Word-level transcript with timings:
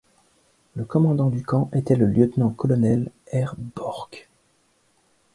Le 0.73 0.83
commandant 0.83 1.29
du 1.29 1.43
camp 1.43 1.69
était 1.73 1.95
le 1.95 2.07
lieutenant-colonel 2.07 3.11
Herr 3.27 3.53
Borck. 3.75 4.31